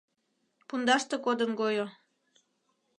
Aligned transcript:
—Пундаште 0.67 1.15
кодын 1.25 1.51
гойо. 1.59 1.87